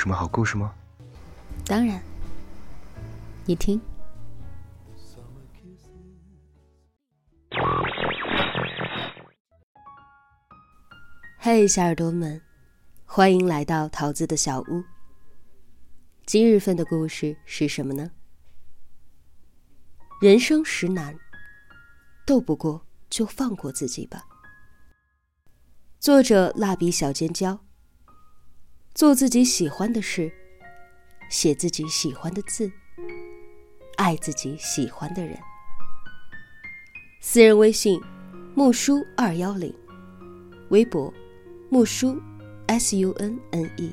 [0.00, 0.74] 什么好故事吗？
[1.66, 2.00] 当然，
[3.44, 3.78] 你听。
[11.36, 12.40] 嘿，小耳朵们，
[13.04, 14.82] 欢迎来到桃子的小屋。
[16.24, 18.10] 今日份的故事是什么呢？
[20.22, 21.14] 人生实难，
[22.24, 24.24] 斗不过就放过自己吧。
[25.98, 27.60] 作者：蜡笔小尖椒。
[28.92, 30.30] 做自己喜欢的事，
[31.30, 32.70] 写自己喜欢的字，
[33.96, 35.38] 爱自己喜欢的人。
[37.20, 38.00] 私人微信：
[38.54, 39.72] 木叔二幺零，
[40.70, 41.12] 微博：
[41.70, 42.20] 木叔
[42.66, 43.92] S U N N E。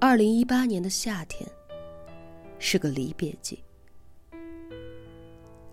[0.00, 1.48] 二零一八年的夏天，
[2.58, 3.62] 是个离别季。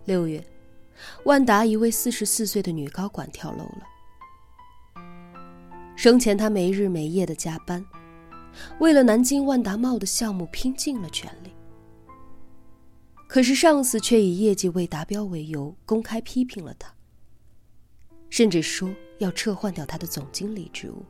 [0.06, 0.42] 六月。
[1.26, 3.88] 万达一位四十四岁的女高管跳楼了。
[5.96, 7.86] 生前她没日没夜的加班，
[8.80, 11.52] 为了南京万达茂的项目拼尽了全力。
[13.28, 16.94] 可是上司却以业绩未达标为由公开批评了她，
[18.30, 21.06] 甚至说要撤换掉她的总经理职务。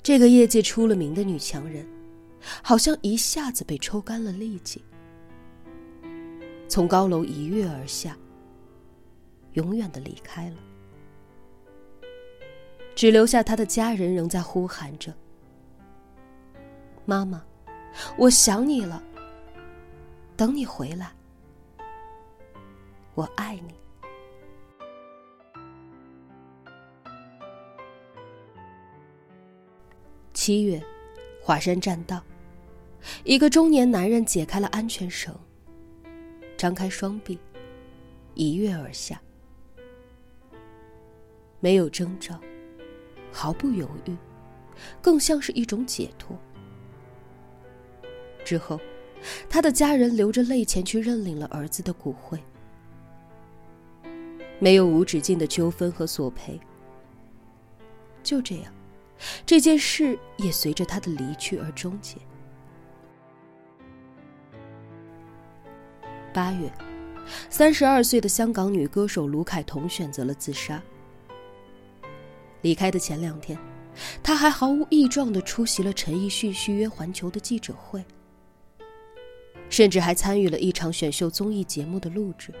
[0.00, 1.86] 这个业界出了名的女强人，
[2.62, 4.82] 好像一下子被抽干了力气。
[6.68, 8.14] 从高楼一跃而下，
[9.54, 10.56] 永远的离开了，
[12.94, 15.12] 只留下他的家人仍在呼喊着
[17.06, 17.42] ：“妈妈，
[18.18, 19.02] 我想你了，
[20.36, 21.10] 等你回来，
[23.14, 23.74] 我爱你。”
[30.34, 30.80] 七月，
[31.40, 32.22] 华山栈道，
[33.24, 35.34] 一个中年男人解开了安全绳。
[36.58, 37.38] 张开双臂，
[38.34, 39.22] 一跃而下，
[41.60, 42.36] 没有征兆，
[43.30, 44.16] 毫不犹豫，
[45.00, 46.36] 更像是一种解脱。
[48.44, 48.80] 之后，
[49.48, 52.36] 他的家人流着泪前去认领了儿子的骨灰。
[54.58, 56.58] 没有无止境的纠纷和索赔。
[58.24, 58.74] 就这样，
[59.46, 62.16] 这件事也随着他的离去而终结。
[66.32, 66.70] 八月，
[67.48, 70.80] 三十二岁的香港女歌手卢凯彤选择了自杀。
[72.62, 73.58] 离开的前两天，
[74.22, 78.04] 她还毫无异状的出席了陈奕迅续约环球的记者会，
[79.70, 82.52] 甚至还参与了一场选秀综艺节目的录制。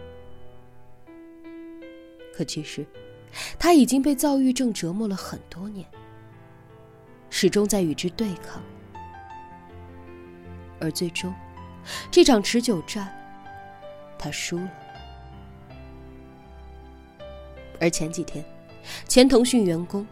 [2.32, 2.86] 可其实，
[3.58, 5.86] 她已经被躁郁症折磨了很多年，
[7.28, 8.62] 始终在与之对抗，
[10.80, 11.34] 而最终，
[12.10, 13.14] 这场持久战。
[14.18, 14.70] 他输了，
[17.80, 18.44] 而前几天，
[19.06, 20.06] 前腾讯员工，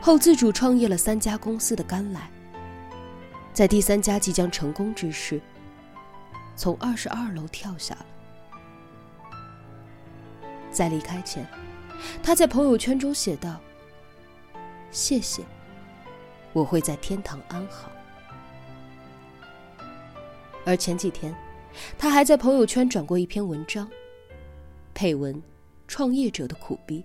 [0.00, 2.28] 后自主创业了三家公司的甘来，
[3.52, 5.40] 在第三家即将成功之时，
[6.56, 8.06] 从二十二楼跳下了。
[10.70, 11.46] 在离开前，
[12.22, 13.60] 他在朋友圈中写道
[14.90, 15.44] ：“谢谢，
[16.52, 17.90] 我会在天堂安好。”
[20.66, 21.34] 而前几天。
[21.98, 23.88] 他还在朋友圈转过一篇文章，
[24.92, 25.42] 配文
[25.88, 27.04] ：“创业者的苦逼。”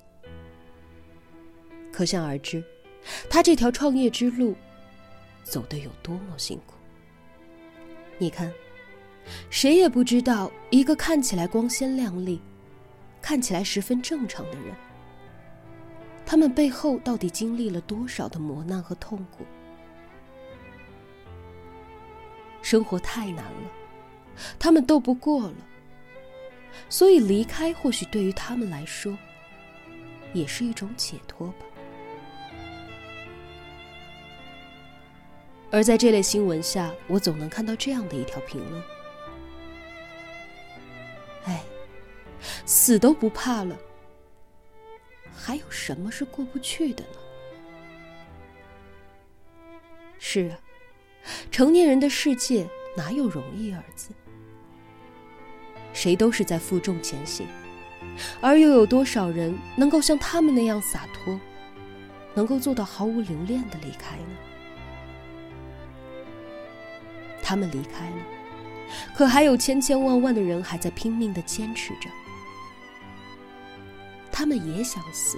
[1.92, 2.64] 可想而知，
[3.30, 4.56] 他这条创业之路
[5.44, 6.76] 走得有多么辛苦。
[8.18, 8.54] 你看，
[9.50, 12.42] 谁也不知道一个看起来光鲜亮丽、
[13.22, 14.76] 看起来十分正常的人，
[16.26, 19.46] 他们背后到底经历了多少的磨难和痛苦。
[22.62, 23.72] 生活太难了。
[24.58, 25.56] 他们斗不过了，
[26.90, 29.18] 所以离开或许对于他们来说，
[30.34, 31.66] 也是一种解脱吧。
[35.72, 38.84] 而在这类新闻下，我总能看到这样的一条评论
[41.46, 41.64] ：“哎，
[42.66, 43.78] 死都不怕了，
[45.36, 47.10] 还有什么是过不去的呢？”
[50.18, 50.60] 是啊，
[51.52, 54.10] 成年人的世界哪有容易二字？
[55.94, 57.48] 谁都是在负重前行，
[58.42, 61.40] 而又有多少人能够像他们那样洒脱，
[62.34, 64.38] 能够做到毫无留恋的离开呢？
[67.42, 68.18] 他们离开了，
[69.16, 72.10] 可还有千千万万的人还在拼命的坚持着。
[74.32, 75.38] 他们也想死，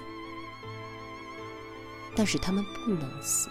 [2.15, 3.49] 但是他们不能死。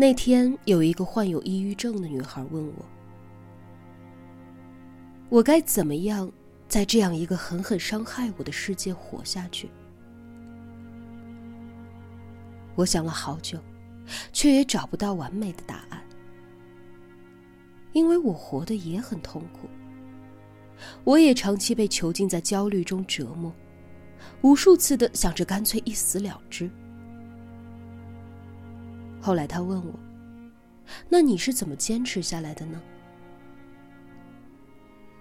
[0.00, 2.86] 那天有一个患有抑郁症的女孩问我
[5.28, 6.32] ：“我该怎么样
[6.66, 9.68] 在这样一个狠狠伤害我的世界活下去？”
[12.76, 13.58] 我想了好久，
[14.32, 16.02] 却也找不到完美的答案，
[17.92, 19.68] 因为我活得也很痛苦。
[21.04, 23.52] 我也长期被囚禁在焦虑中折磨，
[24.40, 26.70] 无数次的想着干脆一死了之。
[29.20, 29.92] 后来他问我
[31.08, 32.80] ：“那你是怎么坚持下来的呢？”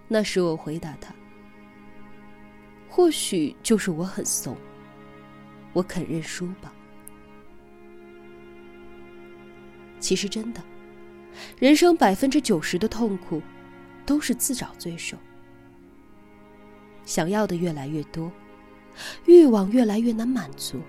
[0.07, 1.13] 那时我回答他
[2.89, 4.55] ：“或许就是我很怂，
[5.73, 6.73] 我肯认输吧。”
[9.99, 10.63] 其实真的，
[11.59, 13.41] 人生百分之九十的痛苦，
[14.05, 15.17] 都是自找罪受。
[17.05, 18.31] 想要的越来越多，
[19.25, 20.81] 欲望越来越难满足。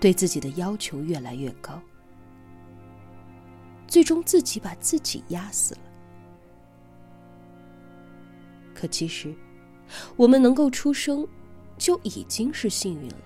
[0.00, 1.80] 对自己的要求越来越高，
[3.86, 5.80] 最终自己把自己压死了。
[8.74, 9.34] 可其实，
[10.16, 11.26] 我们能够出生，
[11.76, 13.16] 就已经是幸运了。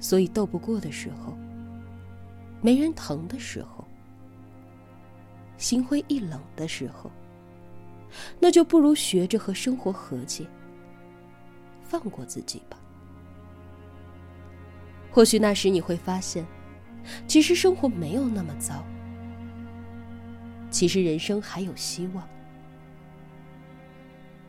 [0.00, 1.36] 所以斗不过的时候，
[2.62, 3.86] 没人疼的时候，
[5.58, 7.10] 心灰意冷的时候，
[8.38, 10.46] 那就不如学着和生活和解，
[11.84, 12.78] 放过自己吧。
[15.10, 16.46] 或许那时你会发现，
[17.26, 18.84] 其实生活没有那么糟，
[20.70, 22.28] 其实人生还有希望，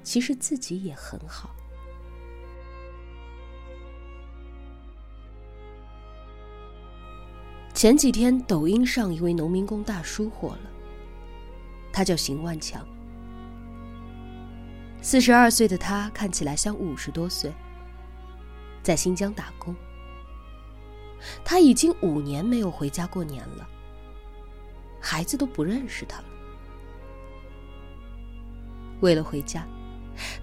[0.03, 1.49] 其实自己也很好。
[7.73, 10.69] 前几天，抖音上一位农民工大叔火了，
[11.91, 12.85] 他叫邢万强，
[15.01, 17.51] 四十二岁的他看起来像五十多岁，
[18.83, 19.75] 在新疆打工。
[21.43, 23.67] 他已经五年没有回家过年了，
[24.99, 26.25] 孩子都不认识他了。
[29.01, 29.65] 为了回家，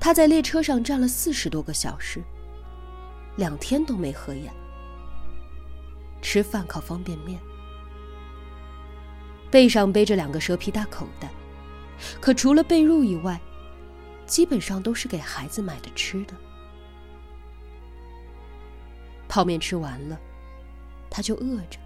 [0.00, 2.22] 他在列车上站了四十多个小时，
[3.36, 4.52] 两天都没合眼。
[6.20, 7.40] 吃饭靠方便面，
[9.50, 11.31] 背上背着两个蛇皮大口袋，
[12.20, 13.40] 可除了被褥以外，
[14.26, 16.34] 基本上都是给孩子买的吃的。
[19.28, 20.19] 泡面吃完了。
[21.10, 21.78] 他就饿着，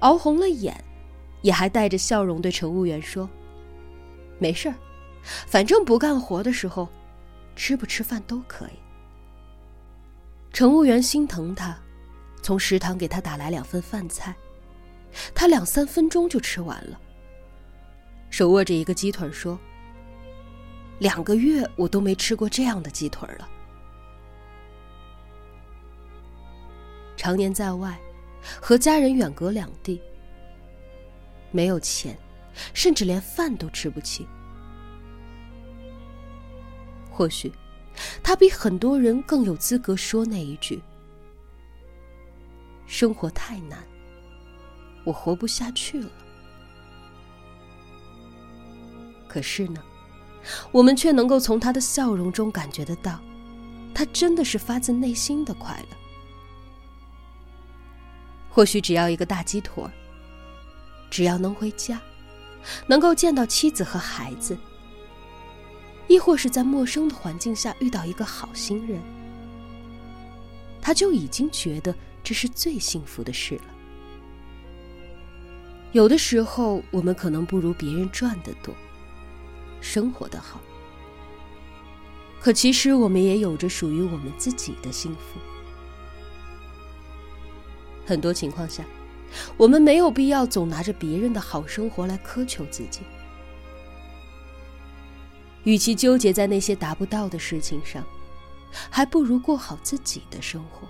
[0.00, 0.82] 熬红了眼，
[1.42, 3.28] 也还带着笑容对乘务员说
[4.38, 4.74] ：“没事儿，
[5.46, 6.88] 反正不干活的时候，
[7.54, 8.78] 吃不吃饭都可以。”
[10.52, 11.78] 乘务员心疼他，
[12.42, 14.34] 从食堂给他打来两份饭菜，
[15.34, 17.00] 他两三分钟就吃完了，
[18.30, 19.58] 手握着一个鸡腿说
[20.98, 23.48] ：“两个月我都没吃过这样的鸡腿了。”
[27.22, 27.96] 常年在外，
[28.60, 30.02] 和家人远隔两地，
[31.52, 32.18] 没有钱，
[32.74, 34.26] 甚至连饭都吃不起。
[37.08, 37.52] 或许，
[38.24, 40.82] 他比很多人更有资格说那一句
[42.88, 43.78] ：“生活太难，
[45.04, 46.10] 我活不下去了。”
[49.30, 49.80] 可是呢，
[50.72, 53.20] 我们却能够从他的笑容中感觉得到，
[53.94, 56.01] 他真的是发自内心的快乐。
[58.52, 59.82] 或许只要一个大鸡腿
[61.10, 61.98] 只要能回家，
[62.86, 64.56] 能够见到妻子和孩子，
[66.06, 69.00] 亦或是在陌生的环境下遇到一个好心人，
[70.82, 73.64] 他就已经觉得这是最幸福的事了。
[75.92, 78.74] 有的时候，我们可能不如别人赚得多，
[79.80, 80.60] 生活的好，
[82.38, 85.40] 可其实我们也有着属于我们自己的幸福。
[88.12, 88.84] 很多情况下，
[89.56, 93.00] 我们没有必要总拿着别人的好生活来苛求自己。
[95.64, 98.04] 与其纠结在那些达不到的事情上，
[98.90, 100.86] 还不如过好自己的生活。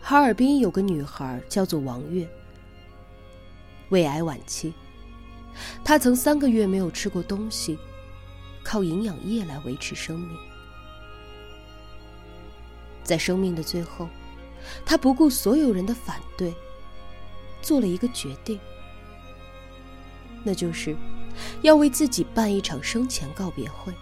[0.00, 2.28] 哈尔滨有个女孩叫做王月，
[3.88, 4.72] 胃癌晚期，
[5.82, 7.76] 她曾三个月没有吃过东西，
[8.62, 10.51] 靠营养液来维持生命。
[13.04, 14.08] 在生命的最后，
[14.84, 16.54] 他不顾所有人的反对，
[17.60, 18.58] 做了一个决定，
[20.44, 20.96] 那就是
[21.62, 23.92] 要为自己办一场生前告别会。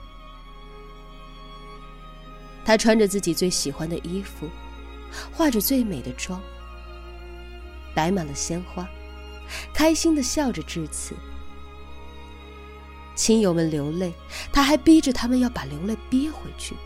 [2.65, 4.49] 他穿着自己最喜欢的衣服，
[5.33, 6.41] 化着最美的妆，
[7.95, 8.89] 摆满了鲜花，
[9.73, 11.15] 开心的笑着致辞。
[13.17, 14.13] 亲友们流泪，
[14.53, 16.77] 他还逼着他们要把流泪憋回去。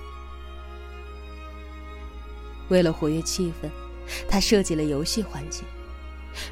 [2.69, 3.69] 为了活跃气氛，
[4.29, 5.63] 他设计了游戏环节，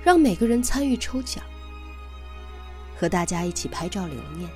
[0.02, 1.42] 让每个人参与抽奖，
[2.97, 4.49] 和大家一起拍照留念。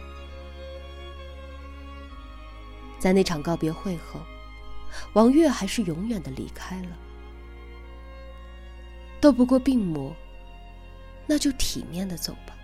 [2.98, 4.20] 在那场告别会后，
[5.12, 6.96] 王月还是永远的离开了。
[9.20, 10.14] 斗不过病魔，
[11.26, 12.54] 那就体面的走吧。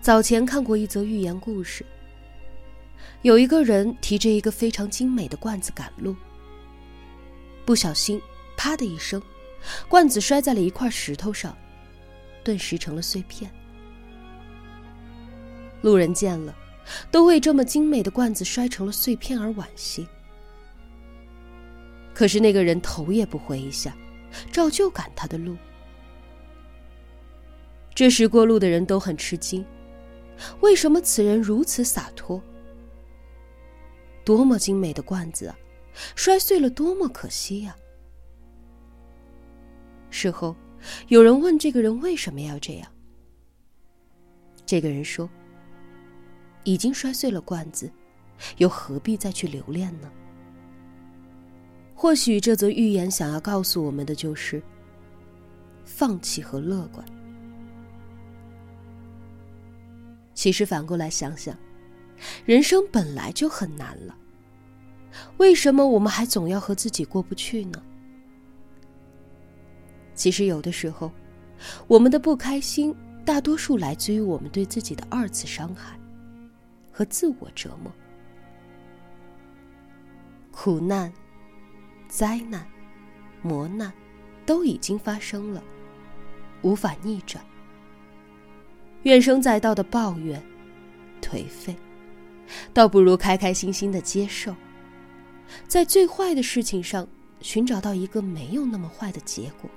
[0.00, 1.84] 早前看过一则寓言故事，
[3.22, 6.14] 有一个人提着一个非常精美的罐子赶路，
[7.64, 8.20] 不小心，
[8.56, 9.22] 啪的一声，
[9.88, 11.56] 罐子摔在了一块石头上，
[12.42, 13.50] 顿时成了碎片。
[15.80, 16.54] 路人见了，
[17.10, 20.06] 都为这么精美的罐子摔成了碎片而惋惜。
[22.12, 23.96] 可是那个人头也不回一下，
[24.52, 25.56] 照旧赶他的路。
[27.94, 29.64] 这时过路的人都很吃惊。
[30.60, 32.42] 为什么此人如此洒脱？
[34.24, 35.58] 多么精美的罐子啊，
[36.16, 37.76] 摔碎了多么可惜呀！
[40.10, 40.56] 事后，
[41.08, 42.90] 有人问这个人为什么要这样。
[44.66, 45.28] 这个人说
[46.64, 47.90] ：“已经摔碎了罐子，
[48.56, 50.10] 又何必再去留恋呢？”
[51.94, 54.62] 或许这则寓言想要告诉我们的就是：
[55.84, 57.04] 放弃和乐观。
[60.34, 61.56] 其实反过来想想，
[62.44, 64.16] 人生本来就很难了，
[65.36, 67.82] 为什么我们还总要和自己过不去呢？
[70.14, 71.10] 其实有的时候，
[71.86, 75.98] 我们的不开心大多数来自于我们对自己的二次伤害
[76.92, 77.92] 和自我折磨。
[80.52, 81.12] 苦难、
[82.08, 82.64] 灾难、
[83.42, 83.92] 磨难
[84.46, 85.62] 都已经发生了，
[86.62, 87.44] 无法逆转。
[89.02, 90.40] 怨声载道的抱怨、
[91.20, 91.74] 颓废，
[92.72, 94.54] 倒不如开开心心的接受，
[95.66, 97.06] 在最坏的事情上
[97.40, 99.70] 寻找到一个没有那么坏的结果。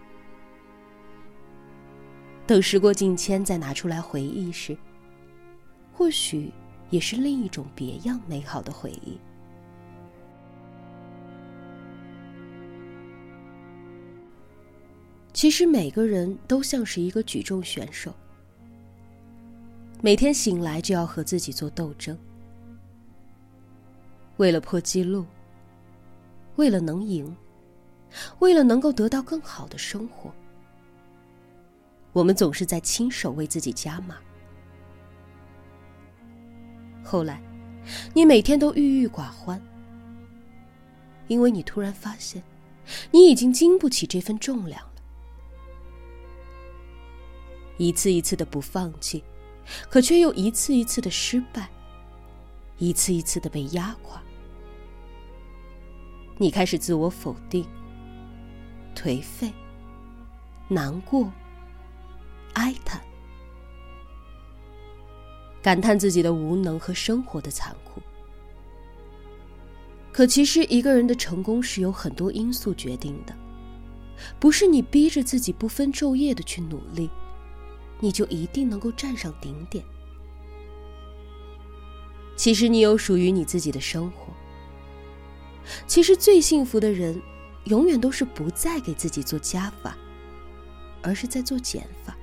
[2.46, 4.78] 等时过境迁再拿出来回忆时，
[5.92, 6.52] 或许
[6.90, 9.18] 也是另一种别样美好的回忆。
[15.34, 18.14] 其实每个人都像是一个举重选手。
[20.02, 22.18] 每天醒来就要和自己做斗争，
[24.38, 25.26] 为了破纪录，
[26.56, 27.36] 为了能赢，
[28.40, 30.32] 为了能够得到更好的生活，
[32.14, 34.18] 我们总是在亲手为自己加码。
[37.04, 37.42] 后来，
[38.14, 39.62] 你每天都郁郁寡欢，
[41.28, 42.44] 因为你突然发现，
[43.12, 45.02] 你已经经不起这份重量了。
[47.78, 49.24] 一次一次的不放弃。
[49.90, 51.70] 可却又一次一次的失败，
[52.78, 54.24] 一次一次的被压垮。
[56.38, 57.66] 你开始自我否定、
[58.96, 59.52] 颓废、
[60.68, 61.32] 难过、
[62.54, 63.02] 哀叹，
[65.62, 68.02] 感叹自己的无能和生活的残酷。
[70.12, 73.36] 可其实，一个人的成功是由很多因素决定的，
[74.40, 77.10] 不是你逼着自己不分昼夜的去努力。
[78.00, 79.84] 你就一定能够站上顶点。
[82.36, 84.27] 其实你有属于你自己的生活。
[85.86, 87.22] 其实最幸福的人，
[87.66, 89.98] 永远都是不再给自己做加法，
[91.02, 92.16] 而是在做减法。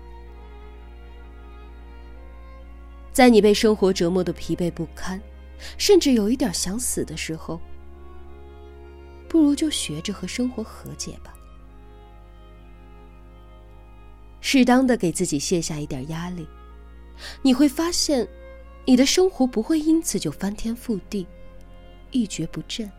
[3.13, 5.21] 在你被生活折磨的疲惫不堪，
[5.79, 7.61] 甚至有一点想死的时候，
[9.29, 11.33] 不如就学着和生活和解吧。
[14.41, 16.47] 适当的给自己卸下一点压力，
[17.41, 18.29] 你会发现，
[18.85, 21.27] 你的生活不会因此就翻天覆地、
[22.11, 22.91] 一蹶不振。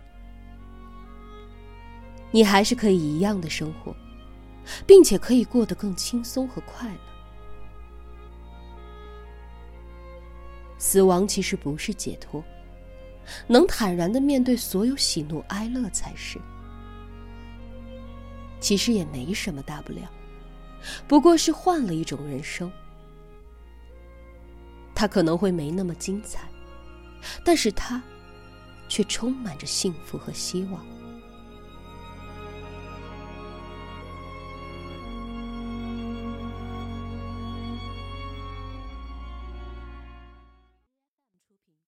[2.35, 3.95] 你还是可以一样的生活，
[4.85, 6.99] 并且可以过得更轻松和快乐。
[10.77, 12.43] 死亡其实不是解脱，
[13.47, 16.37] 能坦然的面对所有喜怒哀乐才是。
[18.59, 20.01] 其实也没什么大不了。
[21.07, 22.69] 不过是换了一种人生，
[24.93, 26.49] 他可能会没那么精彩，
[27.45, 28.03] 但是他
[28.89, 30.85] 却充满着幸福和希望。